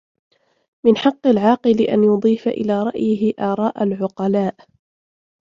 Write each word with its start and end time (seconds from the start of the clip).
مِنْ 0.83 0.97
حَقِّ 0.97 1.27
الْعَاقِلِ 1.27 1.81
أَنْ 1.81 2.03
يُضِيفَ 2.03 2.47
إلَى 2.47 2.83
رَأْيِهِ 2.83 3.33
آرَاءَ 3.39 3.83
الْعُقَلَاءِ 3.83 4.55